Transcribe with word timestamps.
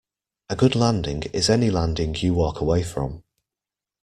A 0.49 0.55
good 0.55 0.73
landing 0.75 1.21
is 1.31 1.47
any 1.47 1.69
landing 1.69 2.15
you 2.15 2.33
walk 2.33 2.59
away 2.59 2.81
from. 2.81 3.21